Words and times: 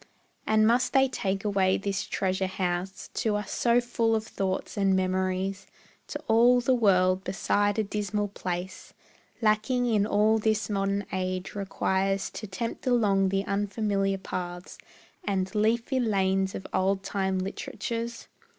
And 0.47 0.65
must 0.65 0.93
they 0.93 1.07
take 1.07 1.45
away 1.45 1.77
this 1.77 2.05
treasure 2.07 2.47
house, 2.47 3.11
To 3.13 3.35
us 3.35 3.51
so 3.51 3.79
full 3.79 4.15
of 4.15 4.25
thoughts 4.25 4.75
and 4.75 4.95
memories; 4.95 5.67
To 6.07 6.19
all 6.27 6.59
the 6.59 6.73
world 6.73 7.23
beside 7.23 7.77
a 7.77 7.83
dismal 7.83 8.27
place 8.29 8.95
Lacking 9.43 9.85
in 9.85 10.07
all 10.07 10.39
this 10.39 10.71
modern 10.71 11.05
age 11.13 11.53
requires 11.53 12.31
To 12.31 12.47
tempt 12.47 12.87
along 12.87 13.29
the 13.29 13.45
unfamiliar 13.45 14.17
paths 14.17 14.79
And 15.23 15.53
leafy 15.53 15.99
lanes 15.99 16.55
of 16.55 16.65
old 16.73 17.03
time 17.03 17.37
literatures? 17.37 18.27